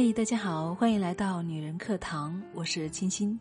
[0.00, 3.36] 嗨，大家好，欢迎来到女人课堂，我是清新。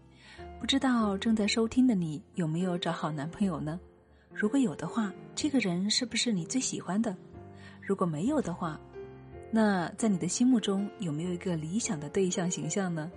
[0.60, 3.79] 不知道正在收听的你有没有找好男朋友呢？
[4.33, 7.15] 如果有的话，这个人是不是你最喜欢的？
[7.79, 8.81] 如果没有的话，
[9.51, 13.12] 那在你的心目中有没有一个理想的对象形象呢？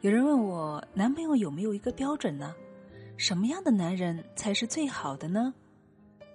[0.00, 2.52] 有人问我，男朋友有没有一个标准呢？
[3.16, 5.54] 什么样的男人才是最好的呢？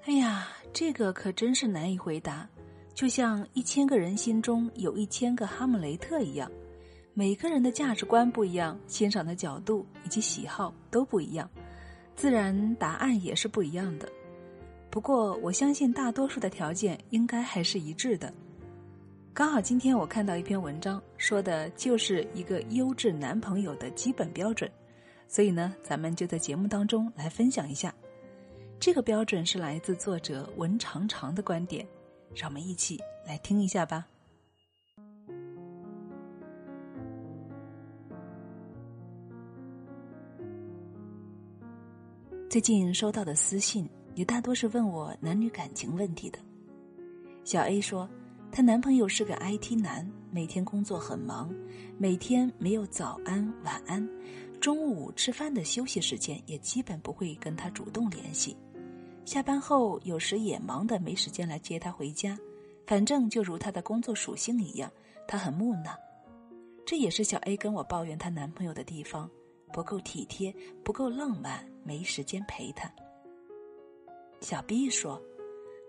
[0.05, 2.47] 哎呀，这个可真是难以回答。
[2.95, 6.49] 就像一千个人心中有一千个哈姆雷特一样，
[7.13, 11.47] 每个人的价值观不一样，欣赏的角度以及喜好都不一样，
[12.15, 14.09] 自然答案也是不一样的。
[14.89, 18.33] 不过我相信大多数的条件应该还是一致的。
[19.33, 24.71] 刚好今天我看到一篇文章，说的就是一个优质男朋友的基本标准，
[25.27, 27.93] 所以呢，咱们就在节目当中来分享一下。
[28.79, 31.85] 这个标准是来自作者文长长的观点。
[32.33, 34.07] 让我们一起来听一下吧。
[42.49, 46.39] 最近收到的私信也大多是问我男女感情问题的。
[47.43, 48.09] 小 A 说，
[48.49, 51.53] 她男朋友是个 IT 男，每天工作很忙，
[51.97, 54.07] 每天没有早安晚安，
[54.61, 58.55] 中午吃饭的休息时间也基本不会跟他主动联系。
[59.25, 62.37] 下班后，有时也忙得没时间来接她回家，
[62.85, 64.89] 反正就如她的工作属性一样，
[65.27, 65.97] 她很木讷。
[66.85, 69.29] 这也是小 A 跟我抱怨她男朋友的地方，
[69.73, 72.89] 不够体贴，不够浪漫，没时间陪她。
[74.41, 75.19] 小 B 说，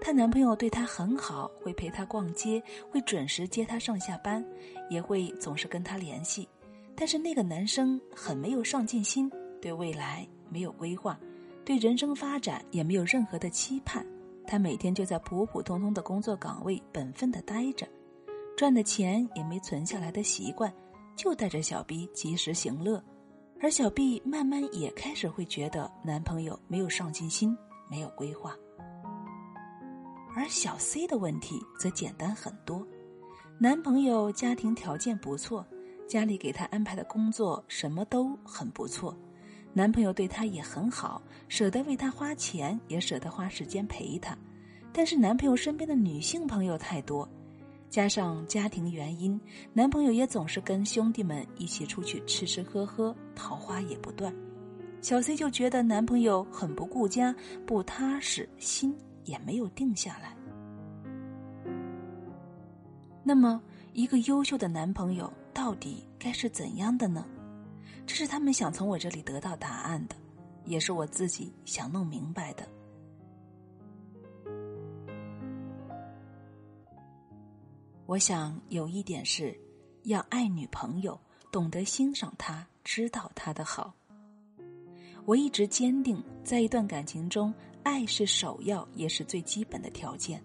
[0.00, 4.42] 她男朋友对她很好，会陪她逛街，会准时接她上下班，
[4.88, 6.48] 也会总是跟她联系。
[6.96, 11.20] 但是那个男生很没有上进心，对未来没有规划。
[11.66, 14.06] 对人生发展也没有任何的期盼，
[14.46, 17.84] 他每天就在普普通通的工作岗位本分的待着，
[18.56, 20.72] 赚的钱也没存下来的习惯，
[21.16, 23.02] 就带着小 B 及时行乐，
[23.60, 27.58] 而小 B 慢慢也开始会觉得男朋友没有上进心，
[27.90, 28.56] 没有规划。
[30.36, 32.86] 而小 C 的问题则简单很多，
[33.58, 35.66] 男朋友家庭条件不错，
[36.06, 39.18] 家里给他安排的工作什么都很不错。
[39.76, 44.34] 男朋友对她也很好，舍得为她花钱，也舍得花时间陪她。
[44.90, 47.28] 但是男朋友身边的女性朋友太多，
[47.90, 49.38] 加上家庭原因，
[49.74, 54.34] 男朋友也总是跟兄弟们一起出去吃吃喝喝，桃花也不断。
[55.02, 60.34] 小 C 就觉得男朋友很不顾家，不踏实，心也没有定下来。
[63.22, 63.60] 那么，
[63.92, 67.26] 一个优秀的男朋友到底该是怎样的呢？
[68.06, 70.14] 这是他们想从我这里得到答案的，
[70.64, 72.66] 也是我自己想弄明白的。
[78.06, 79.58] 我想有一点是，
[80.04, 81.18] 要爱女朋友，
[81.50, 83.92] 懂得欣赏她，知道她的好。
[85.24, 87.52] 我一直坚定，在一段感情中，
[87.82, 90.40] 爱是首要，也是最基本的条件。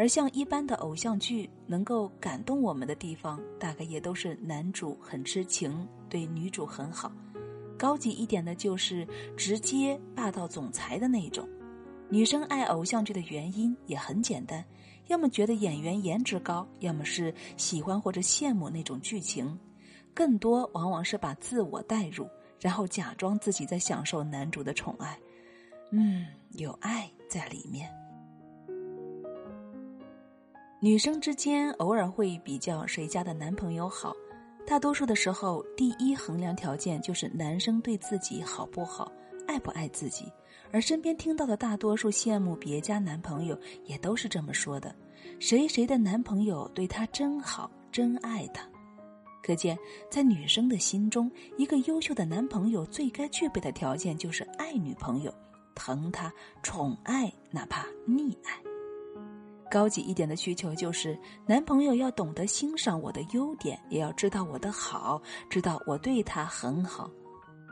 [0.00, 7.12] 而像一般的偶像剧，能够感动我们的地方，大概也都是男主很痴情，对女主很好。
[7.76, 9.06] 高级一点的就是
[9.36, 11.46] 直接霸道总裁的那种。
[12.08, 14.64] 女生爱偶像剧的原因也很简单，
[15.08, 19.54] 要么觉得演员颜值高，要么是喜欢或者羡慕那种剧情，
[20.14, 22.26] 更多往往是把自我代入，
[22.58, 25.18] 然后假装自己在享受男主的宠爱。
[25.90, 27.99] 嗯，有爱在里面。
[30.82, 34.16] 女生之间偶尔会比较谁家的男朋友好，
[34.66, 39.12] 大多数的时候，第一衡量条件就是男生对自己好不好，
[39.46, 40.32] 爱不爱自己。
[40.72, 44.94] 而身边听到的大多数羡慕别家男朋友，也都是这么说的：
[45.38, 48.66] 谁谁的男朋友对她真好，真爱她。
[49.42, 49.78] 可见，
[50.10, 55.34] 在女生的心中，一个优秀的男朋友最该具备的条件就是爱女朋友，
[55.74, 56.32] 疼她，
[56.62, 58.69] 宠爱，哪怕溺爱。
[59.70, 67.08] 高级一点的需求就是，男朋友要懂得欣赏我的优点，也要知道我的好，知道我对他很好。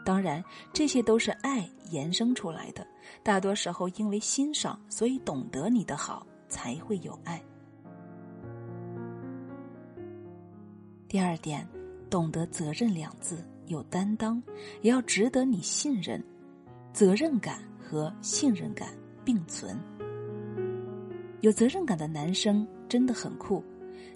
[0.05, 0.43] 当然，
[0.73, 2.87] 这些都是爱延伸出来的。
[3.23, 7.43] 大多时候，因为欣赏，所以懂得你的好，才会有爱。
[11.09, 11.67] 第二点，
[12.09, 14.43] 懂得责任两字，有担当，
[14.83, 16.23] 也要值得你信任。
[16.93, 18.89] 责任感和信任感
[19.25, 19.79] 并存。
[21.40, 23.62] 有责任感的男生真的很酷。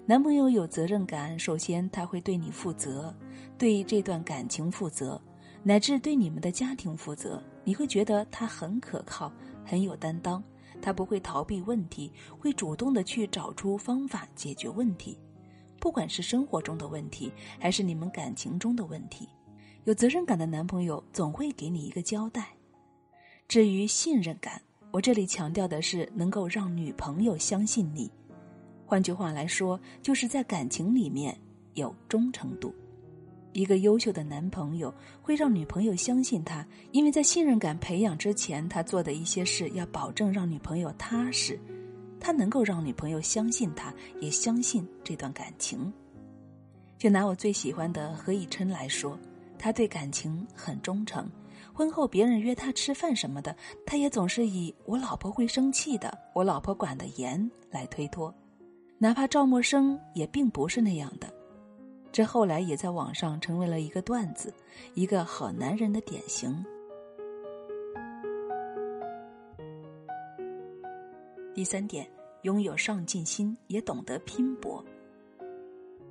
[0.05, 3.15] 男朋友有责任感，首先他会对你负责，
[3.57, 5.21] 对这段感情负责，
[5.63, 7.41] 乃至对你们的家庭负责。
[7.63, 9.31] 你会觉得他很可靠，
[9.63, 10.43] 很有担当。
[10.81, 15.17] 他不会逃避问题，会主动的去找出方法解决问题。
[15.79, 19.29] 不管是生活中的问题，还是你们感情中的问题，
[19.85, 22.49] 有责任感的男朋友总会给你一个交代。
[23.47, 24.61] 至于信任感，
[24.93, 28.07] 我这里强调的是能够让女朋友相信你。
[28.85, 31.35] 换句话来说，就是在感情里面
[31.73, 32.71] 有忠诚度。
[33.53, 41.59] 一个优秀的男朋友会让女朋友相信他，因为在信任感培养之前，他做的一些事要保证让女朋友踏实。
[42.19, 43.91] 他能够让女朋友相信他，
[44.21, 45.91] 也相信这段感情。
[46.99, 49.17] 就拿我最喜欢的何以琛来说，
[49.57, 51.27] 他对感情很忠诚。
[51.73, 53.55] 婚后别人约他吃饭什么的，
[53.85, 58.33] 他也总是以“我老婆会生气的，我老婆管得严”来推脱。
[58.99, 61.33] 哪怕赵默笙也并不是那样的。
[62.11, 64.53] 这后来也在网上成为了一个段子，
[64.93, 66.63] 一个好男人的典型。
[71.55, 72.07] 第三点，
[72.43, 74.83] 拥有上进心，也懂得拼搏。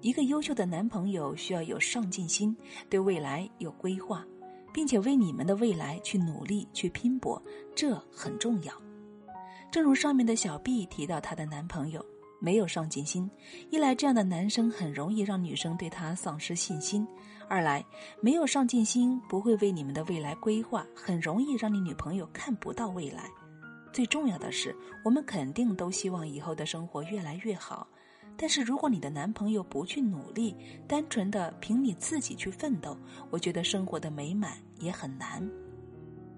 [0.01, 2.57] 一个优秀的男朋友需要有上进心，
[2.91, 4.27] 对未来有规划，
[4.73, 7.43] 并且为你们的未来去努力去拼搏，
[7.75, 8.73] 这很重要。
[9.71, 12.05] 正如上面的小 B 提到她的男朋友。
[12.45, 13.31] 没有上进心，
[13.71, 17.07] 一来这样的男生很容易让女生对他丧失信心；
[17.49, 17.87] 二来
[18.21, 23.31] 没有上进心，不会为你们的未来规划，很容易让你女朋友看不到未来。
[23.93, 27.87] 最重要的是，我们肯定都希望以后的生活越来越好，
[28.37, 30.57] 但是如果你的男朋友不去努力，
[30.89, 32.97] 单纯的凭你自己去奋斗，
[33.31, 35.49] 我觉得生活的美满也很难。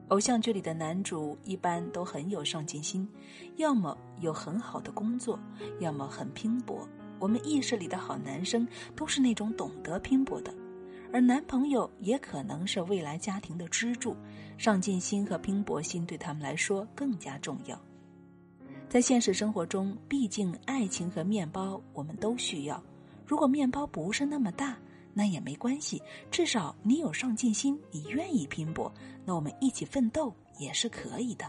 [0.08, 3.08] 偶像剧里的男主一般都很有上进心，
[3.56, 5.38] 要么有很好的工作，
[5.80, 6.86] 要么很拼搏。
[7.18, 10.54] 我们意识里的好男生都是那种懂得拼搏的，
[11.10, 14.14] 而男朋友也可能是未来家庭的支柱，
[14.58, 17.80] 上进心和拼搏心对他们来说更加重要。
[18.94, 22.80] 在现实生活中，毕竟爱情和面包我们都需要，
[23.26, 24.78] 如果面包不是那么大。
[25.12, 26.00] 那也没关系，
[26.30, 28.92] 至少你有上进心，你愿意拼搏，
[29.24, 31.44] 那我们一起奋斗也是可以的。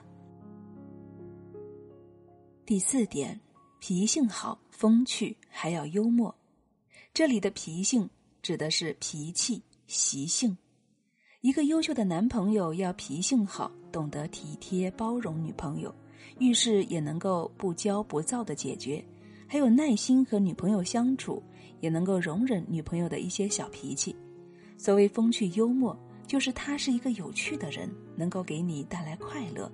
[2.65, 3.39] 第四点，
[3.79, 6.35] 脾性好、风趣，还要幽默。
[7.13, 8.09] 这里的脾性
[8.41, 10.57] 指的是脾气、习性。
[11.41, 15.93] 一个优秀的男朋友要脾性好，懂得体贴包容女朋友，
[16.39, 19.03] 遇事也能够不骄不躁的解决。
[19.47, 21.41] 还有耐心和女朋友相处，
[21.79, 24.15] 也能够容忍女朋友的一些小脾气。
[24.77, 29.71] 所谓风趣幽默，就是他是一个有趣的人，能够给你带来快乐。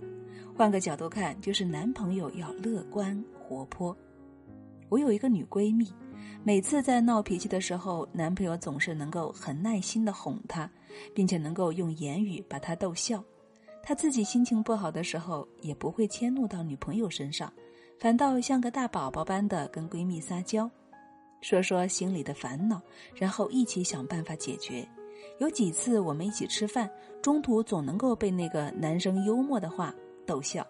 [0.53, 3.95] 换个角度看，就是男朋友要乐观活泼。
[4.89, 5.89] 我有一个女闺蜜，
[6.43, 10.69] 每次在闹脾气的时候，男朋友总是能够很耐心的哄她，
[11.15, 13.23] 并且能够用言语把她逗笑。
[13.91, 17.51] 他自己心情不好的时候，也不会迁怒到女朋友身上。
[17.99, 20.71] 反倒像个大宝宝般的跟闺蜜撒娇，
[21.41, 22.81] 说说心里的烦恼，
[23.13, 24.87] 然后一起想办法解决。
[25.39, 26.89] 有几次我们一起吃饭，
[27.21, 29.93] 中途总能够被那个男生幽默的话
[30.25, 30.65] 逗笑，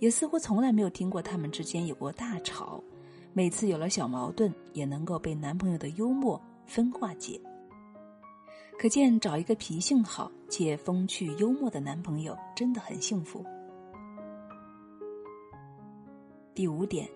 [0.00, 2.82] 也似乎从来没有听过他们之间有过大吵。
[3.32, 7.40] 每次有了小矛盾，也能够被男朋友的幽默分化解。
[8.80, 13.44] 可见找一个脾性好且风趣幽默的男朋友真的很幸福。
[16.54, 17.06] 第五点，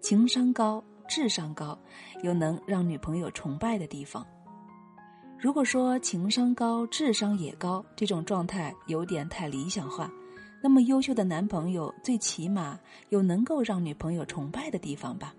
[0.00, 1.78] 情商高、智商高，
[2.24, 4.26] 又能让女朋友崇拜的地方。
[5.38, 10.10] 如果说情商高、智商也高这种状态有点太理想化，
[10.60, 12.76] 那么优秀的男朋友最起码
[13.10, 15.32] 有能够让女朋友崇拜的地方吧。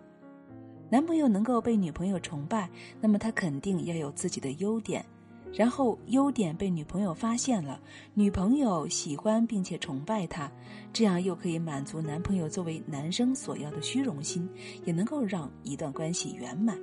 [0.90, 2.70] 男朋友能够被女朋友崇拜，
[3.02, 5.06] 那么他肯定要有自己的优点。
[5.54, 7.80] 然后优点被女朋友发现了，
[8.16, 10.52] 女朋友喜欢并且崇拜他，
[10.92, 14.50] 这样又可以满足男朋友作为男生所要的虚荣心，
[14.84, 16.76] 也能够让一段关系圆满。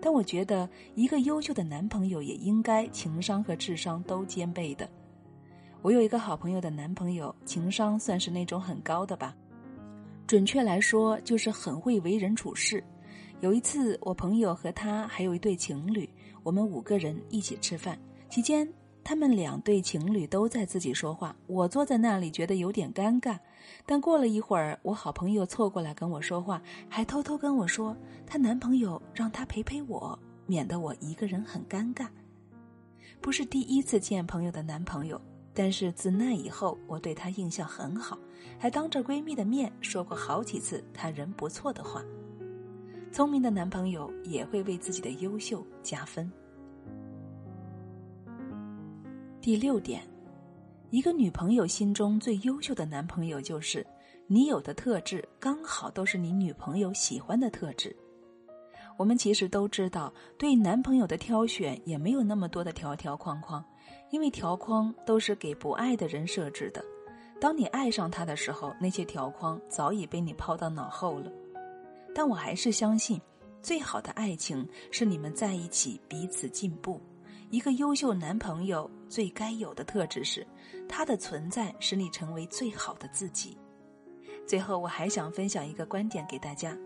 [0.00, 4.88] 但我觉得一个优秀的男朋友也应该情商和智商都兼备的。
[5.82, 9.34] 我有一个好朋友的男朋友，情商算是那种很高的吧，
[10.28, 12.82] 准确来说就是很会为人处事。
[13.40, 16.08] 有一次，我朋友和他还有一对情侣。
[16.42, 23.38] 我们五个人一起吃饭，期间他们两对情侣都在自己说话，我坐在那里觉得有点尴尬。
[23.86, 32.08] 但过了一会儿，我好朋友凑过来跟我说话，还偷偷跟我说她男朋友让她陪陪我，免得我一个人很尴尬。
[33.20, 35.20] 不是第一次见朋友的男朋友，
[35.52, 38.18] 但是自那以后我对他印象很好，
[38.58, 42.02] 还当着闺蜜的面说过好几次他人不错的话。
[43.12, 46.30] 聪明的男朋友也会为自己的优秀加分。
[49.40, 50.02] 第六点，
[50.90, 53.84] 一个女朋友心中最优秀的男朋友就是
[54.28, 57.94] 你有的特质刚好都是你女朋友喜欢的特质。
[58.96, 63.64] 我们其实都知道，对男朋友的挑选也没有那么多的条条框框，
[64.10, 66.84] 因为条框都是给不爱的人设置的。
[67.40, 71.32] 当你爱上他的时候，那些条框早已被你抛到脑后了。
[72.14, 73.20] 但我还是相信，
[73.62, 77.00] 最好的爱情是你们在一起彼此进步。
[77.50, 80.46] 一个优秀男朋友最该有的特质是，
[80.88, 83.58] 他的存在使你成为最好的自己。
[84.46, 86.76] 最后，我还想分享一个观点给大家：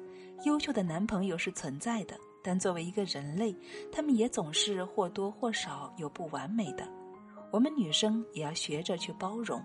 [0.44, 3.54] 优秀的男朋友是存在的，但作为一个人类，
[3.92, 6.88] 他们也总是或多或少有不完美的。
[7.50, 9.62] 我们女生也要学着去包容。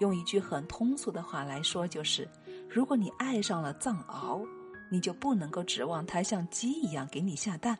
[0.00, 2.28] 用一句很通俗的话来说，就是：
[2.68, 4.44] 如果你爱上了藏獒，
[4.90, 7.78] 你就不能够指望他像鸡一样给你下蛋。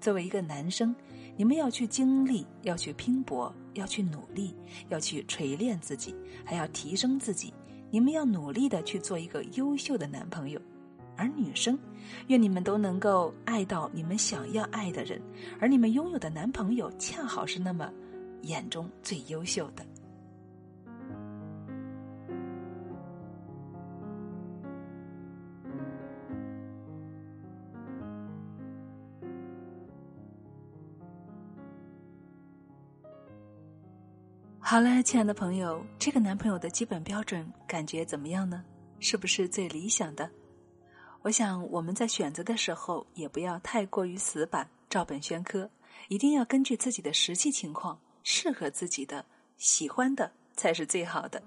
[0.00, 0.94] 作为一个男生，
[1.36, 4.54] 你们要去经历，要去拼搏，要去努力，
[4.88, 6.14] 要去锤炼自己，
[6.44, 7.52] 还要提升自己。
[7.90, 10.60] 你们要努力的去做一个优秀的男朋友。
[11.16, 11.78] 而女生，
[12.26, 15.22] 愿你们都能够爱到你们想要爱的人，
[15.60, 17.88] 而你们拥有的男朋友恰好是那么
[18.42, 19.86] 眼中最优秀的。
[34.66, 38.64] 好了，亲爱的朋友，这个男朋友的基本标准感觉怎么样呢？
[38.98, 40.28] 是不是最理想的？
[41.20, 45.68] 我想我们在选择的时候也不要太过于死板、照本宣科，
[46.08, 49.22] 一定要根据自己的实际情况，适合自己的、
[49.58, 51.42] 喜欢的才是最好的。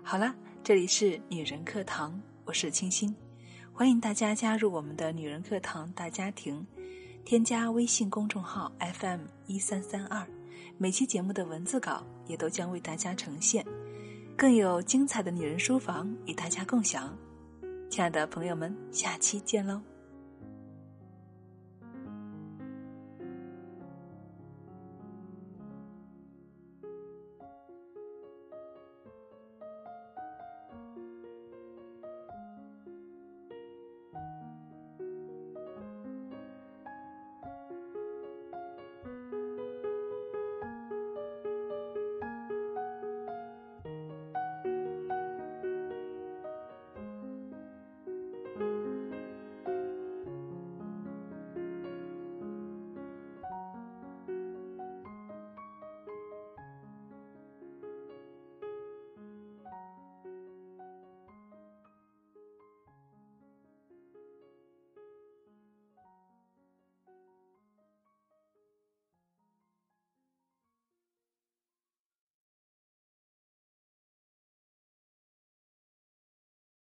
[0.00, 0.32] 好了，
[0.62, 3.12] 这里是女人课堂，我是清新，
[3.72, 6.64] 欢迎大家加入我们的女人课堂大家庭，
[7.24, 10.24] 添加微信公众号 FM 一三三二。
[10.78, 13.64] 每期节目的文字稿也都将为大家呈现，
[14.36, 17.16] 更有精彩的女人书房与大家共享。
[17.90, 19.80] 亲爱的朋友们，下期见喽！